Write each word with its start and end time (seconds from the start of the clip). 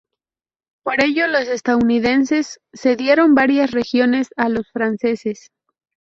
Por 0.83 1.03
ello, 1.03 1.27
los 1.27 1.47
estadounidenses 1.47 2.59
cedieron 2.73 3.35
varias 3.35 3.69
regiones 3.69 4.29
a 4.35 4.49
los 4.49 4.67
franceses. 4.71 5.51